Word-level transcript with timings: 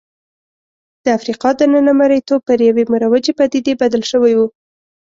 د 1.03 1.05
افریقا 1.17 1.49
دننه 1.59 1.93
مریتوب 1.99 2.41
پر 2.47 2.59
یوې 2.69 2.83
مروجې 2.93 3.33
پدیدې 3.39 3.73
بدل 3.81 4.01
شوی 4.11 4.33
و. 4.35 4.39